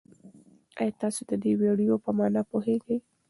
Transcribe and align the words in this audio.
ایا 0.79 0.97
تاسي 1.01 1.21
د 1.29 1.31
دې 1.43 1.51
ویډیو 1.61 1.95
په 2.03 2.09
مانا 2.17 2.41
پوهېږئ؟ 2.51 2.97